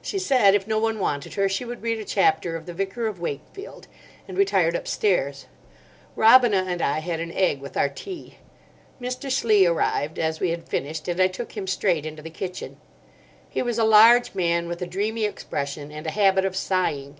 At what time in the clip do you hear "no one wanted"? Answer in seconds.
0.66-1.34